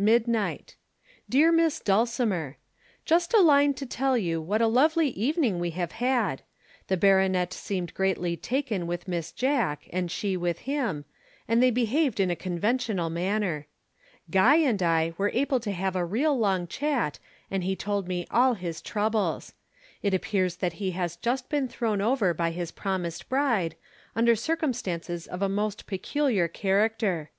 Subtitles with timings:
[0.00, 0.76] "Midnight.
[1.28, 2.56] "DEAR MISS DULCIMER,
[3.04, 6.42] "Just a line to tell you what a lovely evening we have had.
[6.86, 11.04] The baronet seemed greatly taken with Miss Jack and she with him,
[11.48, 13.66] and they behaved in a conventional manner.
[14.30, 17.18] Guy and I were able to have a real long chat
[17.50, 19.52] and he told me all his troubles.
[20.00, 23.74] It appears that he has just been thrown over by his promised bride
[24.14, 27.30] under circumstances of a most peculiar character.